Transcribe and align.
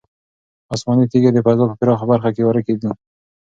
آسماني 0.73 1.05
تیږې 1.11 1.31
د 1.33 1.37
فضا 1.45 1.65
په 1.69 1.75
پراخه 1.79 2.05
برخه 2.11 2.29
کې 2.35 2.43
ورکې 2.45 2.73
دي. 2.81 2.89